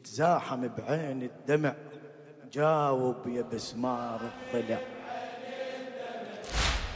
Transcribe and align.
تزاحم 0.00 0.68
بعين 0.68 1.22
الدمع. 1.22 1.74
جاوب 2.52 3.26
يا 3.26 3.42
بسمار 3.42 4.20
الضلع. 4.20 4.80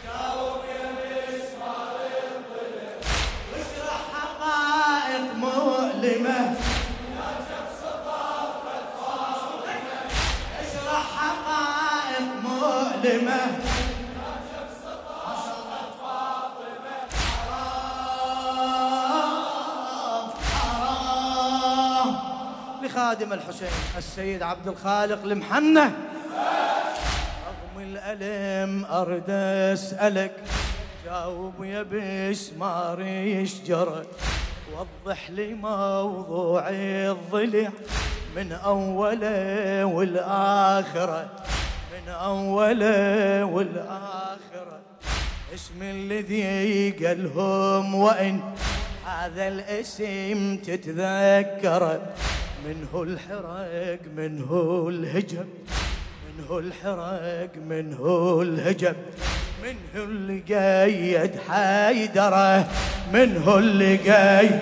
جاوب 0.05 0.65
يا 0.65 0.89
بسمار 1.29 1.97
الضلع. 2.27 2.91
واشرح 3.53 4.03
حقائق 4.15 5.35
مؤلمة. 5.35 6.57
اشرح 10.61 11.07
حقائق 11.19 12.29
مؤلمة. 12.43 13.66
خادم 22.97 23.33
الحسين 23.33 23.69
السيد 23.99 24.43
عبد 24.43 24.69
الخالق 24.69 25.23
المحنة. 25.25 25.93
رغم 27.47 27.77
الألم 27.83 28.85
أرد 28.85 29.31
أسألك 29.73 30.33
جاوب 31.05 31.65
يا 31.65 31.83
بسمار 31.83 33.01
يشجر 33.01 34.07
وضح 34.73 35.31
لي 35.31 35.55
موضوع 35.55 36.69
الضلع 36.69 37.71
من 38.37 38.53
أوله 38.53 39.85
والآخرة 39.85 41.31
من 41.93 42.09
أوله 42.09 43.45
والآخرة. 43.45 44.81
اسم 45.55 45.83
الذي 45.83 46.91
قالهم 46.91 47.95
وإن 47.95 48.41
هذا 49.07 49.49
الاسم 49.49 50.57
تتذكره 50.57 52.01
منه 52.65 53.03
الحرق 53.03 54.01
منه 54.17 54.87
الهجم 54.89 55.49
منه 56.27 56.59
الحرق 56.59 57.51
منه 57.57 58.39
الهجم 58.43 58.95
منه 59.63 60.05
اللي 60.05 60.41
قيد 60.41 61.41
حيدره. 61.49 62.67
منه 63.13 63.59
اللي 63.59 63.97
قيد 63.97 64.61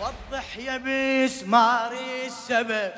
وضح 0.00 0.58
يا 0.58 0.76
بسماري 0.76 2.26
السبب. 2.26 2.90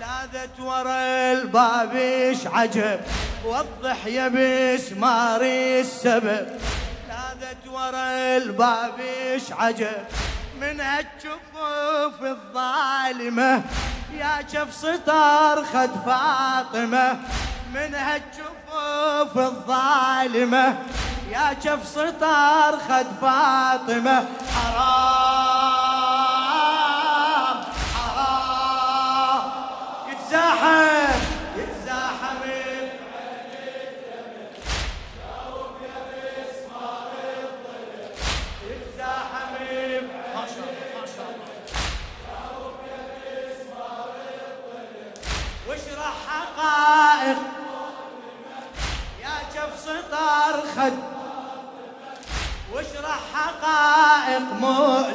لاذت 0.00 0.60
ورا 0.60 1.32
الباب 1.32 1.96
إيش 1.96 2.46
عجب. 2.46 3.00
وضح 3.44 4.06
يا 4.06 4.28
بسماري 4.28 5.80
السبب. 5.80 6.46
لاذت 7.08 7.66
ورا 7.72 8.36
الباب 8.36 9.00
إيش 9.00 9.52
عجب. 9.52 10.04
من 10.60 10.80
هالجفوف 10.80 12.22
الظالمة 12.22 13.62
يا 14.18 14.44
شف 14.52 14.74
سطر 14.74 15.64
خد 15.64 15.90
فاطمة. 16.06 17.18
من 17.74 17.94
هالجفوف 17.94 19.38
الظالمة 19.38 20.78
يا 21.30 21.56
شف 21.64 21.86
سطر 21.86 22.78
خد 22.88 23.06
فاطمة. 23.20 24.26
حرام 24.54 25.54
حرام. 27.94 29.42
يتزاحم. 30.08 31.03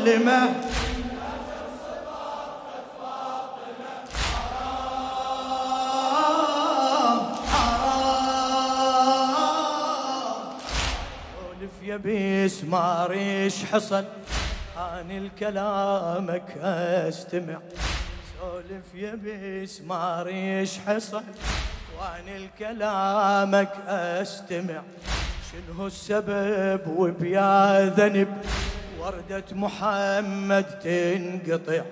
مؤلمة 0.10 0.56
يا 11.84 11.98
بيسمار 11.98 13.12
إيش 13.12 13.66
حصل 13.66 14.06
اني 14.78 15.18
الكلامك 15.18 16.58
أستمع. 16.62 17.60
سولف 18.40 18.96
يا 18.96 19.20
بسمار 19.24 20.28
إيش 20.28 20.80
حصل 20.88 21.24
واني 22.00 22.38
الكلامك 22.38 23.72
أستمع. 23.88 24.82
شنو 25.52 25.88
السبب 25.88 26.88
وبيا 26.88 27.86
ذنب؟ 27.86 28.38
وردة 29.00 29.44
محمد 29.52 30.66
تنقطع. 30.80 31.84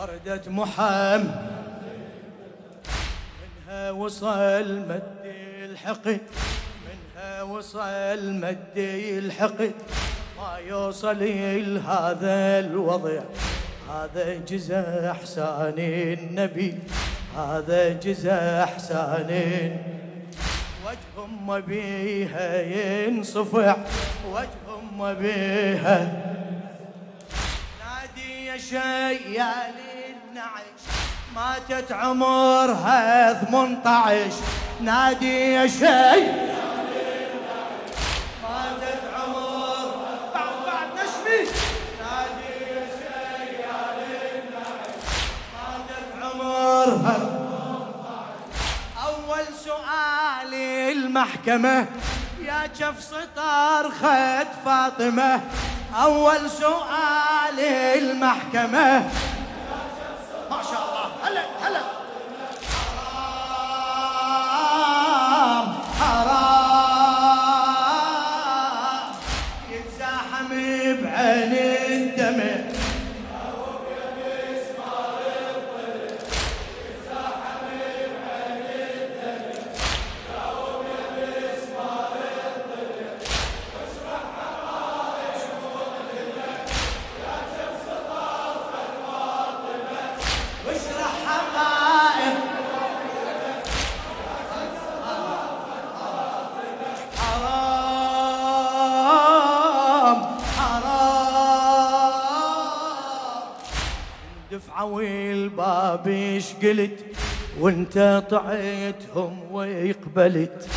وردة 0.00 0.42
محمد 0.46 1.34
منها 3.66 3.90
وصل 3.90 4.78
مدي 4.88 5.64
الحقد 5.64 6.20
منها 6.86 7.42
وصل 7.42 8.32
مدي 8.32 9.18
الحقد 9.18 9.72
ما 10.38 10.58
يوصل 10.58 11.18
لهذا 11.18 12.58
الوضع. 12.58 13.20
هذا 13.90 14.34
جزء 14.48 14.74
احسان 15.10 15.78
النبي. 15.78 16.74
هذا 17.36 17.92
جزء 17.92 18.30
احسان 18.62 19.30
وجه 20.94 21.24
ام 21.24 21.60
بيها 21.60 22.60
ينصفع 22.62 23.76
وجه 24.32 24.48
ام 24.78 25.14
بيها. 25.14 26.12
نادي 27.84 28.46
يا 28.46 28.56
شيال 28.58 29.18
النعش 30.30 30.82
ماتت 31.34 31.92
عمرها 31.92 33.32
18 33.44 34.30
نادي 34.80 35.52
يا 35.52 35.66
شيال 35.66 36.53
المحكمة. 51.14 51.86
يا 52.42 52.66
جف 52.78 53.02
سطر 53.02 53.90
خد 53.90 54.46
فاطمة 54.64 55.40
أول 56.02 56.50
سؤال 56.50 57.60
المحكمة. 57.60 59.10
ما 60.50 60.62
شاء 60.70 60.82
الله. 60.88 61.06
هلا 61.22 61.42
هلا. 61.62 61.80
حرام 64.60 65.74
حرام. 66.00 66.33
إيش 106.06 106.52
قلت 106.62 106.98
وانت 107.60 108.24
طعيتهم 108.30 109.38
ويقبلت. 109.52 110.68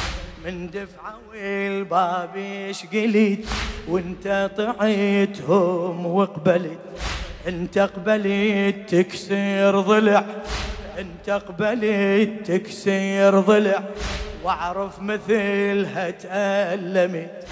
من 0.46 0.70
دفعة 0.70 1.16
والباب 1.32 2.36
قلت 2.94 3.46
وانت 3.88 4.52
طعيتهم 4.58 6.06
وقبلت. 6.06 6.80
انت 7.48 7.80
قبلت 7.80 8.96
تكسر 8.96 9.80
ضلع 9.80 10.26
انت 11.00 11.30
قبلت 11.30 12.52
تكسر 12.52 13.40
ضلع. 13.40 13.84
واعرف 14.44 15.02
مثلها 15.02 16.10
تألمت 16.10 17.44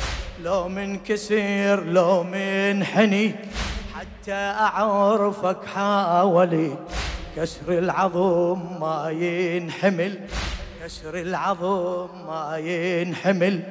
لو 0.44 0.68
من 0.68 1.00
كسير 1.00 1.84
لو 1.84 2.24
من 2.24 2.84
حني 2.84 3.36
متى 3.96 4.34
أعرفك 4.34 5.66
حاولت. 5.66 6.80
كسر 7.36 7.70
العظم 7.70 8.80
ما 8.80 9.10
ينحمل 9.10 10.20
كسر 10.84 11.16
العظم 11.16 12.10
ما 12.28 12.58
ينحمل. 12.58 13.64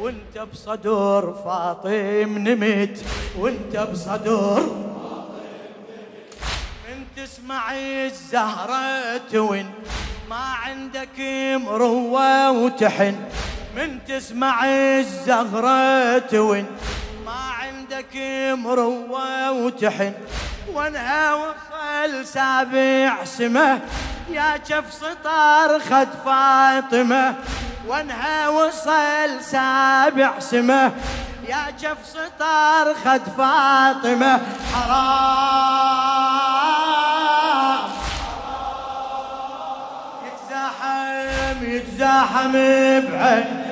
وانت 0.00 0.38
بصدر 0.52 1.34
فاطم 1.44 2.38
نمت 2.38 2.96
وانت 3.38 3.76
بصدر 3.76 4.62
من 6.86 6.98
تسمع 7.16 7.72
الزهرة 7.72 9.16
توين 9.32 9.70
ما 10.30 10.36
عندك 10.36 11.18
مروة 11.66 12.50
وتحن 12.50 13.16
من 13.76 13.98
تسمع 14.08 14.64
الزهرة 14.66 16.18
توين 16.18 16.66
ما 17.26 17.40
عندك 17.60 18.14
مروة 18.54 19.52
وتحن 19.52 20.12
وانها 20.74 21.34
وصل 21.98 22.26
سابع 22.26 23.24
سمه 23.24 23.80
يا 24.30 24.56
كف 24.56 24.92
سطر 24.92 25.78
خد 25.90 26.08
فاطمة. 26.24 27.34
وانها 27.86 28.48
وصل 28.48 29.40
سابع 29.40 30.38
سمه 30.38 30.92
يا 31.48 31.70
كف 31.82 31.98
سطر 32.06 32.94
خد 33.04 33.22
فاطمة. 33.38 34.40
حرام. 34.74 35.08
يتزاحم 40.26 41.64
يتزاحم 41.64 42.52
بعين. 42.52 43.67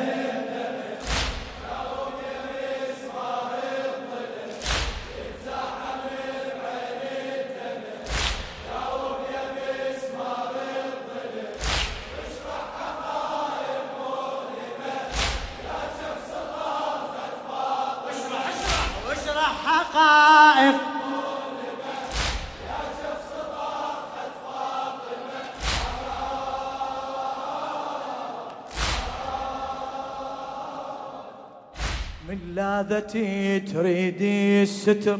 من 32.87 32.93
لاذتي 32.93 33.61
تريد 33.61 34.23
الستر؟ 34.63 35.19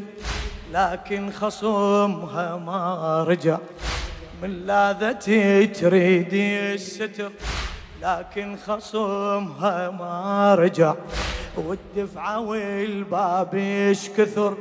لكن 0.73 1.31
خصمها 1.31 2.55
ما 2.55 3.23
رجع. 3.27 3.57
من 4.43 4.65
لاذتي 4.65 5.67
تريد 5.67 6.33
الستر؟ 6.33 7.31
لكن 8.01 8.57
خصمها 8.67 9.89
ما 9.89 10.55
رجع. 10.55 10.95
والدفعة 11.57 12.39
والباب 12.39 13.55
إيش 13.55 14.09
كثر؟ 14.09 14.57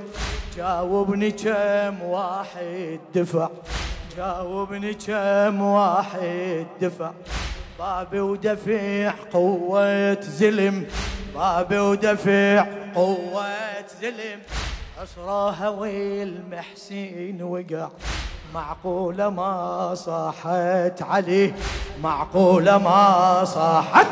جاوبني 0.56 1.30
كم 1.30 2.02
واحد 2.02 3.00
دفع. 3.14 3.48
جاوبني 4.16 4.94
كم 4.94 5.60
واحد 5.60 6.66
دفع. 6.80 7.10
بابي 7.78 8.20
ودفع 8.20 9.14
قوة 9.32 10.20
زلم 10.20 10.86
بابي 11.36 11.78
ودفع 11.78 12.66
قوة 12.94 13.46
زلم 14.00 14.40
أسراها 15.02 15.68
والمحسين 15.68 17.42
وقع. 17.42 17.88
معقولة 18.54 19.30
ما 19.30 19.94
صاحت 19.94 21.02
عليه 21.02 21.54
معقولة 22.02 22.78
ما 22.78 23.44
صاحت. 23.44 24.06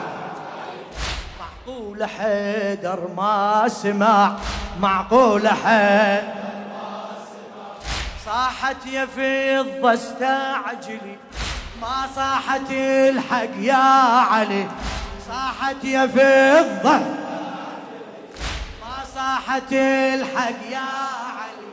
معقول 1.40 2.04
حيدر 2.04 3.08
ما 3.16 3.68
سمع. 3.68 4.32
معقول 4.80 5.48
حيدر 5.48 6.24
ما 6.72 7.06
سمع. 7.32 7.74
صاحت 8.24 8.86
يا 8.86 9.06
فضة 9.06 9.94
استعجلي. 9.94 11.16
ما 11.80 12.06
صاحت 12.16 12.70
الحق 12.70 13.56
يا 13.60 13.74
علي. 14.30 14.66
صاحت 15.28 15.84
يا 15.84 16.06
فضة 16.06 16.98
ما 18.80 18.96
صاحت 19.14 19.72
الحق 19.72 20.62
يا 20.70 20.78
علي. 21.38 21.68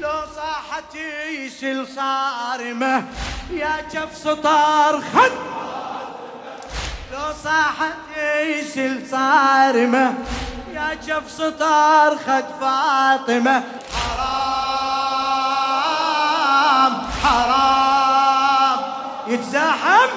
لو 0.00 0.20
صاحت 0.36 0.94
يشل 1.30 1.86
صارمة 1.86 3.04
يا 3.50 3.76
جف 3.92 4.16
سطار 4.16 5.00
خد 5.00 5.32
لو 7.12 7.32
صاحت 7.44 7.96
يشل 8.44 9.06
صارمة 9.10 10.14
يا 10.74 10.94
جف 11.06 11.30
سطار 11.30 12.16
خد 12.16 12.44
فاطمة. 12.60 13.62
حرام 14.16 15.02
حرام. 17.24 18.78
يتزاحم 19.26 20.08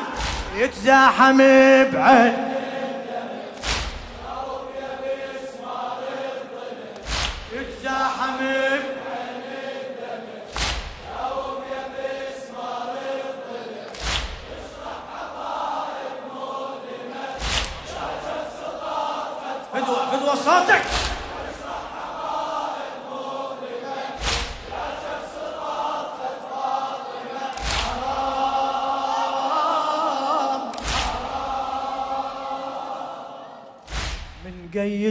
يتزاحم 0.55 1.37
بعين. 1.93 2.44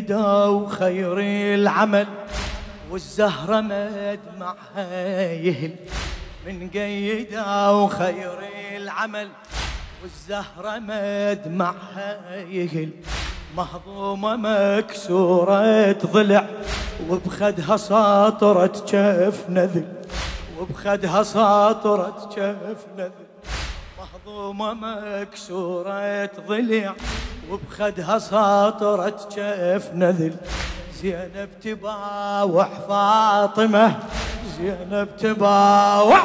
من 0.04 0.10
قيده 0.10 0.66
خير 0.68 1.18
العمل 1.54 2.06
والزهرة 2.90 3.60
مدمعها 3.60 5.32
يهل. 5.32 5.76
من 6.46 6.70
قيده 6.70 7.72
وخير 7.76 8.38
العمل 8.76 9.28
والزهرة 10.02 10.78
مدمعها 10.78 12.36
يهل. 12.36 12.90
مهضومة 13.56 14.36
مكسورة 14.36 15.92
ضلع 15.92 16.46
وبخدها 17.10 17.76
ساطرة 17.76 18.84
جف 18.88 19.44
نذل. 19.48 19.84
وبخدها 20.58 21.22
ساطرة 21.22 22.30
جف 22.36 22.84
نذل. 22.98 23.26
مهضومة 23.98 24.74
مكسورة 24.74 26.30
ضلع 26.48 26.94
وبخدها 27.50 28.18
ساطرة 28.18 29.28
جف 29.36 29.90
نذل. 29.94 30.34
زينب 31.02 31.48
تباوع 31.62 32.68
فاطمة 32.88 33.96
زينب 34.58 35.08
تباوع 35.18 36.20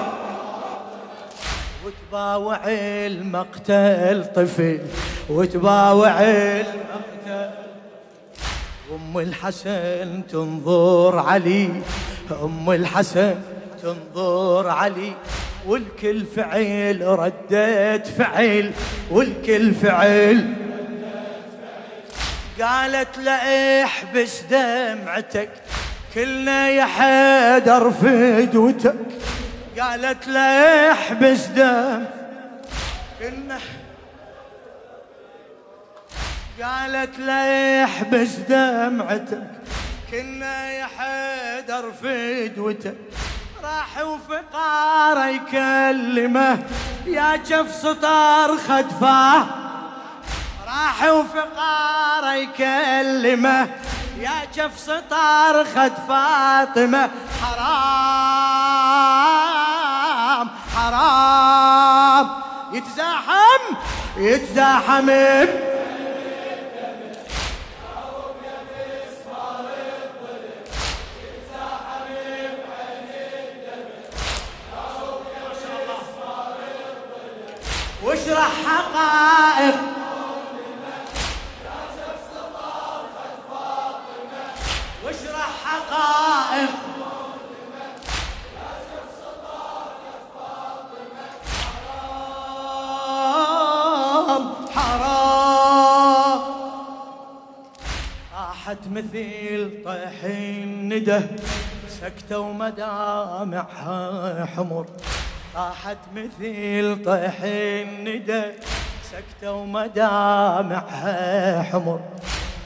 وتباوع 1.85 2.59
المقتل 2.65 4.25
طفل 4.35 4.79
وتباوع 5.29 6.21
المقتل. 6.21 7.49
أم 8.95 9.19
الحسن 9.19 10.27
تنظر 10.29 11.19
علي 11.19 11.69
أم 12.43 12.71
الحسن 12.71 13.35
تنظر 13.83 14.67
علي. 14.69 15.13
والكل 15.67 16.25
فعل 16.25 17.01
ردت 17.01 18.07
فعل 18.07 18.71
والكل 19.11 19.73
فعل 19.73 20.53
قالت 22.61 23.17
لا 23.17 23.83
احبس 23.83 24.41
دمعتك 24.41 25.49
كلنا 26.13 26.69
يا 26.69 26.85
حيدر 26.85 27.91
فدوتك 27.91 28.95
قالت 29.79 30.27
لا 30.27 30.91
احبس 30.91 31.45
دم 31.45 32.05
كلنا. 33.19 33.59
قالت 36.63 37.19
لا 37.19 37.81
يحبس 37.81 38.35
دمعتك 38.49 39.47
كنا 40.11 40.71
يا 40.71 40.87
حيدر 40.97 41.91
فدوتك 42.03 42.95
راح 43.63 44.01
وفقاره 44.01 45.27
يكلمه 45.27 46.59
يا 47.05 47.35
جف 47.35 47.75
سطار 47.75 48.57
خدفاه 48.57 49.45
راح 50.99 51.11
وفقاره 51.11 52.33
يكلمه 52.33 53.67
يا 54.17 54.45
جف 54.55 54.79
سطار 54.79 55.65
خد 55.65 55.93
فاطمة. 56.07 57.09
حرام 57.41 58.59
حرام. 60.75 62.29
يتزاحم 62.73 63.75
يتزاحم. 64.17 65.09
واشرح 78.03 78.51
حقائق؟ 78.65 79.98
راحت 98.79 98.91
مثيل 98.91 99.83
طيحين 99.86 100.89
ندى 100.93 101.19
سكتة 102.01 102.39
ومدامعها 102.39 104.05
حمر. 104.45 104.86
طاحت 105.55 105.98
مثل 106.15 107.03
طيحين 107.05 108.03
ندى 108.03 108.41
سكتة 109.12 109.53
ومدامعها 109.53 111.13
حمر. 111.63 112.00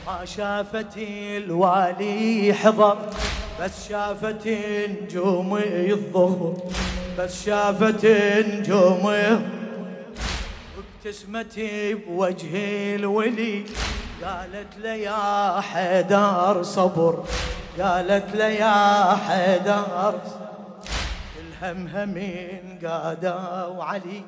ما 0.07 0.25
شافت 0.25 0.97
الوالي 0.97 2.53
حضر 2.53 2.97
بس 3.61 3.89
شافت 3.89 4.47
نجوم 5.03 5.57
الظهر. 5.65 6.57
بس 7.19 7.45
شافت 7.45 8.05
نجوم 8.47 9.05
وابتسمت 10.75 11.59
بوجه 12.07 12.95
الولي 12.95 13.63
قالت 14.23 14.77
له 14.77 14.89
يا 14.89 15.61
حيدر 15.61 16.63
صبر 16.63 17.23
قالت 17.79 18.35
له 18.35 18.45
يا 18.45 19.15
حيدر 19.27 20.19
الهمهمين 21.41 22.79
قادوا 22.85 23.83
علي 23.83 24.23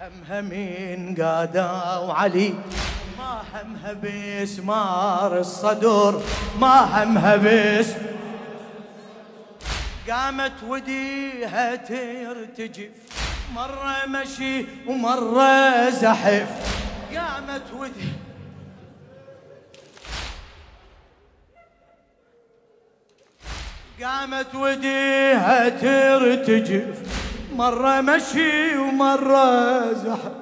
الهمهمين 0.00 1.22
قادوا 1.22 2.12
علي 2.12 2.54
ما 3.18 3.42
همها 3.54 3.92
باسمار 3.92 5.38
الصدر 5.38 6.20
ما 6.60 7.02
همها 7.02 7.36
بس 7.36 7.86
قامت 10.10 10.62
وديها 10.68 11.76
ترتجف 11.76 12.90
مرة 13.54 14.06
مشي 14.06 14.66
ومرة 14.86 15.90
زحف. 15.90 16.48
قامت 17.14 17.72
وديها 17.78 18.23
قامت 24.02 24.54
وديها 24.54 25.68
ترتجف 25.68 26.98
مرة 27.56 28.00
مشي 28.00 28.76
ومرة 28.78 29.92
زحف. 29.92 30.32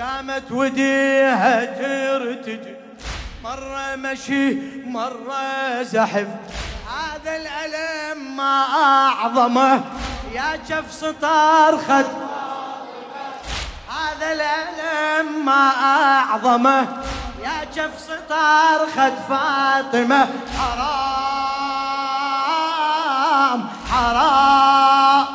قامت 0.00 0.50
وديها 0.50 1.64
ترتجف 1.64 2.76
مرة 3.44 3.96
مشي 3.96 4.54
مرة 4.86 5.82
زحف. 5.82 6.26
هذا 6.96 7.36
الألم 7.36 8.36
ما 8.36 8.62
أعظمه 8.62 9.80
يا 10.34 10.56
جف 10.68 10.92
سطار 10.92 11.76
خد. 11.76 12.06
هذا 13.88 14.32
الألم 14.32 15.44
ما 15.44 15.70
أعظمه 15.70 17.02
يا 17.44 17.64
جف 17.76 18.00
سطار 18.00 18.86
خد 18.96 19.12
فاطمة. 19.28 20.28
حرام 20.58 21.25
حرام. 23.90 25.26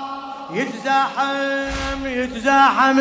يتزاحم 0.54 2.06
يتزاحم. 2.06 3.00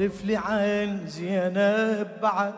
سولف 0.00 0.24
لي 0.24 0.36
عن 0.36 1.06
زينب 1.06 2.08
بعد. 2.22 2.54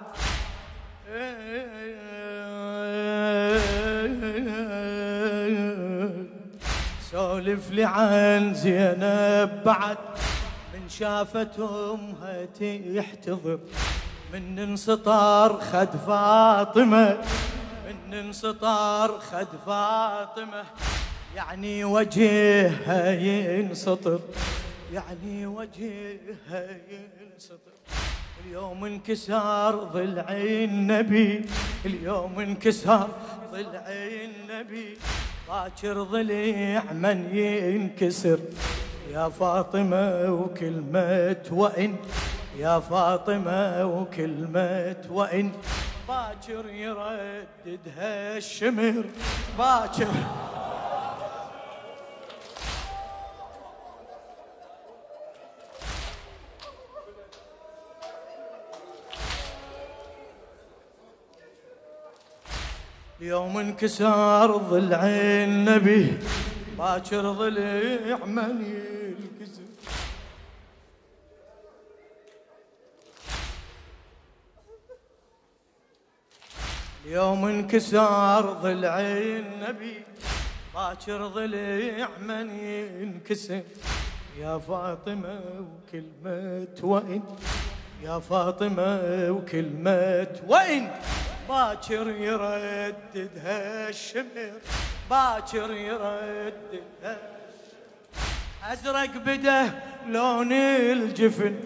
سولف 7.11 7.71
لي 7.71 7.85
عن 7.85 8.55
زينب 8.55 9.63
بعد. 9.65 9.97
من 10.75 10.89
شافت 10.89 11.59
أمها 11.59 12.45
تحتضر. 12.45 13.59
من 14.33 14.59
انسطار 14.59 15.61
خد 15.61 15.97
فاطمة. 16.07 17.19
من 17.89 18.15
انسطار 18.15 19.19
خد 19.19 19.49
فاطمة. 19.67 20.65
يعني 21.37 21.85
وجهها 21.85 23.13
ينسطر 23.13 24.21
يعني 24.93 25.47
وجهها 25.47 26.79
ينسطر. 26.91 27.73
اليوم 28.45 28.85
انكسار 28.85 29.77
ضلع 29.77 30.27
النبي 30.31 31.45
اليوم 31.87 32.41
انكسار 32.41 33.11
ضلع 33.53 33.85
النبي 33.89 34.99
باكر 35.49 36.03
ضلع 36.03 36.83
من 36.93 37.37
ينكسر. 37.37 38.39
يا 39.11 39.29
فاطمة 39.29 40.33
وكلمة 40.33 41.45
وإن. 41.51 41.97
يا 42.59 42.81
فاطمة 42.81 43.85
وكلمة 43.85 45.03
وإن. 45.11 45.53
باكر 46.09 46.69
يرددها 46.69 48.37
الشمر. 48.37 49.05
باكر 49.59 50.09
يوم 63.23 63.59
انكسر 63.59 64.57
ضلع 64.57 65.03
النبي 65.07 66.19
باكر 66.79 67.33
ضلع 67.33 68.19
من 68.27 68.55
ينكسر. 68.75 69.63
يوم 77.07 77.45
انكسر 77.45 78.53
ضلع 78.53 79.01
النبي 79.01 80.03
باكر 80.75 81.27
ضلع 81.27 82.09
من 82.21 82.51
ينكسر. 82.51 83.63
يا 84.39 84.59
فاطمة 84.59 85.41
وكلمة 85.61 86.79
وإن 86.83 87.23
يا 88.03 88.19
فاطمة 88.19 89.31
وكلمة 89.31 90.41
وإن. 90.47 90.91
باكر 91.49 92.09
يرددها 92.11 93.89
الشمر 93.89 94.53
باكر 95.11 95.71
يرددها 95.71 97.19
أزرق 98.73 99.11
بده 99.17 99.71
لون 100.07 100.53
الجفن 100.53 101.61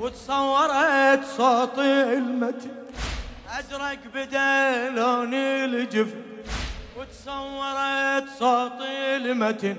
وتصورت 0.00 1.24
صوت 1.36 1.78
المتن. 1.78 2.70
أزرق 3.58 3.98
بده 4.14 4.88
لون 4.88 5.34
الجفن 5.34 6.22
وتصورت 6.96 8.24
صوت 8.38 8.80
المتن. 9.16 9.76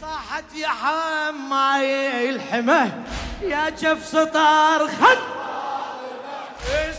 صاحت 0.00 0.54
يا 0.54 0.68
حماي 0.68 2.30
الحمه 2.30 3.04
يا 3.42 3.68
جف 3.70 4.06
سطار 4.06 4.88
خد 4.88 5.18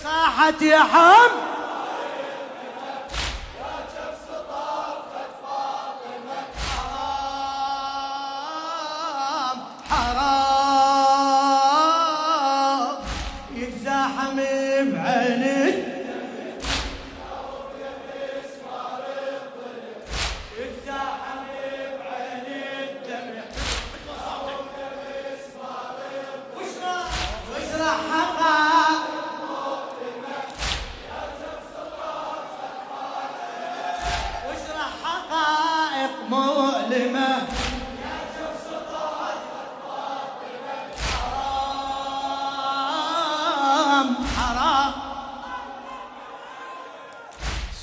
صاحت 0.03 0.61
يا 0.61 0.79
حم؟ 0.79 1.50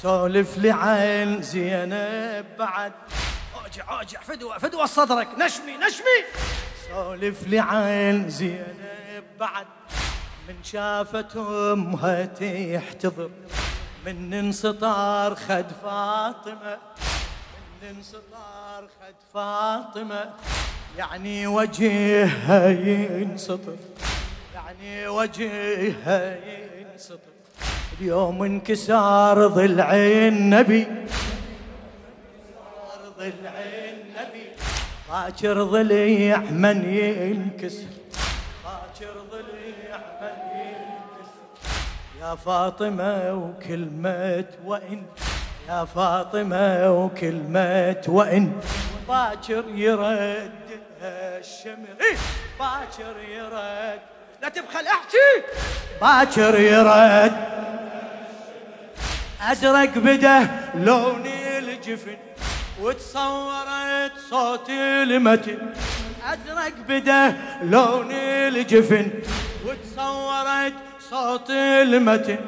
سولف 0.02 0.58
لي 0.58 0.70
عن 0.70 1.42
زينب 1.42 2.46
بعد. 2.58 2.92
أوجع 3.54 3.98
أوجع 3.98 4.20
فدوة 4.20 4.58
فدوة 4.58 4.86
صدرك. 4.86 5.28
نشمي 5.38 5.76
نشمي. 5.76 6.18
سولف 6.88 7.46
لي 7.46 7.58
عن 7.58 8.28
زينب 8.28 9.24
بعد. 9.40 9.66
من 10.48 10.54
شافت 10.64 11.36
أمها 11.36 12.24
تحتضر. 12.24 13.30
من 14.06 14.34
انسطار 14.34 15.34
خد 15.34 15.66
فاطمة. 15.82 16.78
من 17.82 17.88
انسطار 17.88 18.88
خد 19.00 19.14
فاطمة. 19.34 20.34
يعني 20.98 21.46
وجهها 21.46 22.68
ينسطر 22.68 23.76
يعني 24.54 25.08
وجهها 25.08 26.36
ينسطر 26.76 27.37
اليوم 28.00 28.42
انكسار 28.42 29.46
ضلع 29.46 29.94
النبي 29.94 30.86
باكر 35.10 35.62
ضليع 35.62 36.38
من 36.38 36.94
ينكسر. 36.94 37.84
باكر 38.64 39.14
ضليع 39.30 39.98
من 40.20 40.38
ينكسر. 40.60 41.48
يا 42.20 42.34
فاطمة 42.34 43.32
وكلمة 43.32 44.44
وإن. 44.64 45.02
يا 45.68 45.84
فاطمة 45.84 46.90
وكلمة 46.90 48.02
وإن. 48.08 48.60
باكر 49.08 49.64
يرد 49.74 50.50
الشمر. 51.02 51.96
إيه؟ 52.00 52.16
باكر 52.60 53.20
يرد. 53.20 54.00
لا 54.42 54.48
تبخل 54.48 54.86
احكي! 54.86 55.30
باكر 56.00 56.58
يرد 56.58 57.32
ازرق 59.42 59.98
بده 59.98 60.50
لوني 60.74 61.58
الجفن 61.58 62.16
وتصورت 62.82 64.12
صوت 64.30 64.70
المتن 64.70 65.58
ازرق 66.26 66.72
بده 66.88 67.34
لوني 67.62 68.48
الجفن 68.48 69.10
وتصورت 69.66 70.72
صوت 71.10 71.50
المتن 71.50 72.38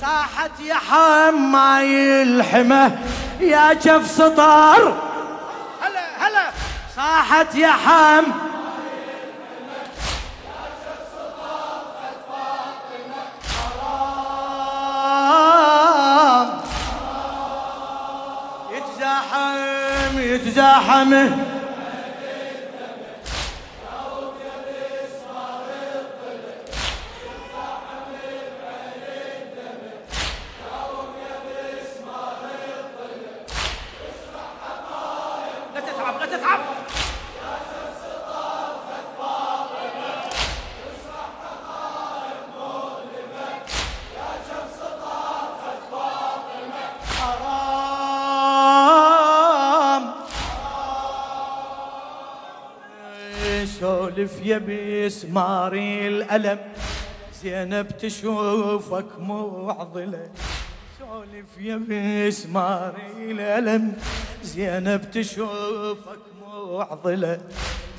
صاحت 0.00 0.60
يا 0.60 0.74
حماي 0.74 2.22
الحمى 2.22 2.90
يا 3.40 3.72
جف 3.72 4.06
سطار. 4.10 5.02
هلا 5.80 6.26
هلا. 6.28 6.50
صاحت 6.96 7.54
يا 7.54 7.70
حم 7.72 8.24
يتزاحم 20.46 21.30
سولف 54.20 54.46
يا 54.46 54.58
بسماري 54.58 56.08
الألم 56.08 56.58
زينب 57.42 57.88
تشوفك 57.98 59.06
معضلة. 59.18 60.28
سولف 60.98 61.52
يا 61.60 61.76
بسماري 61.76 63.32
الألم 63.32 63.96
زينب 64.42 65.10
تشوفك 65.10 66.22
معضلة. 66.42 67.40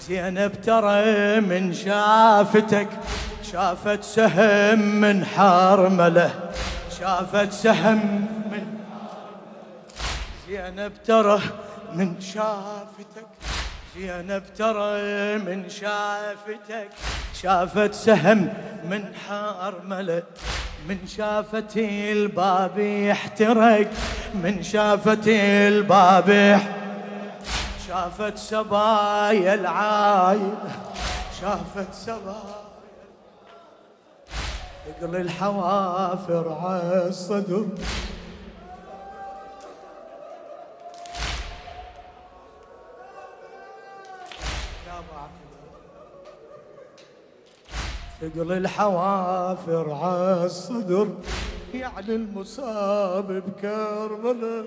زينب 0.08 0.62
ترى 0.62 1.42
من 1.42 1.74
شافتك 1.74 2.90
شافت 3.52 4.04
سهم 4.04 4.80
من 4.80 5.26
حرمله 5.26 6.32
شافت 7.00 7.52
سهم 7.52 8.28
من 8.52 8.66
زينب 10.48 10.94
ترى 11.04 11.42
من 11.94 12.22
شافتك. 12.22 13.51
زينب 13.96 14.44
ترى 14.58 15.38
من 15.38 15.70
شافتك 15.70 16.90
شافت 17.42 17.94
سهم 17.94 18.54
من 18.84 19.16
حرملة 19.16 20.24
من 20.88 21.08
شافت 21.08 21.78
الباب 21.78 22.80
يحترق 22.80 23.88
من 24.34 24.64
شافت 24.64 25.28
الباب 25.28 26.60
شافت 27.88 28.38
سبايا 28.38 29.54
العايلة 29.54 30.72
شافت 31.42 31.94
سبايا 31.94 32.62
ثقل 34.86 35.16
الحوافر 35.16 36.58
عالصدر 36.62 37.66
ثقل 48.22 48.52
الحوافر 48.52 49.92
عالصدر 49.94 51.08
يعني 51.74 52.16
المصاب 52.16 53.32
بكربلاء 53.32 54.66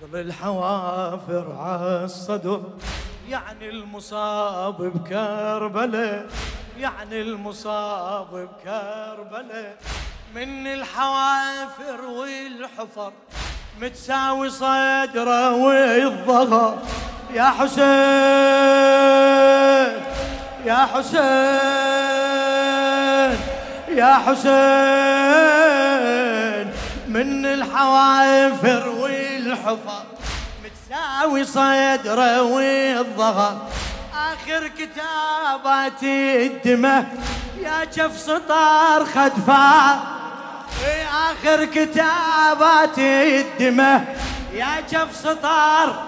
ثقل 0.00 0.20
الحوافر 0.20 1.52
عالصدر 1.52 2.62
يعني 3.28 3.70
المصاب 3.70 4.82
بكربلاء 4.82 6.26
يعني 6.78 7.20
المصاب 7.20 8.26
بكربلاء 8.32 9.78
من 10.34 10.66
الحوافر 10.66 12.04
والحفر 12.06 13.12
متساوي 13.80 14.50
صدره 14.50 15.54
والضغط 15.54 16.78
يا 17.34 17.44
حسين 17.44 17.84
يا 20.64 20.88
حسين 20.94 21.24
يا 23.98 24.14
حسين. 24.14 24.44
من 27.08 27.46
الحوافر 27.46 28.88
والحفر 28.88 30.04
متساوي 30.64 31.44
صدره 31.44 32.42
والضغط 32.42 33.56
آخر 34.14 34.68
كتابات 34.68 36.02
الدمه 36.02 37.06
يا 37.60 37.84
جف 37.84 38.18
سطار 38.18 39.04
في 39.04 39.20
آخر 41.30 41.64
كتابات 41.64 42.98
الدمه 42.98 44.04
يا 44.52 44.80
جف 44.90 45.16
سطار. 45.16 46.04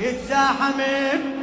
يتزاحم. 0.00 1.37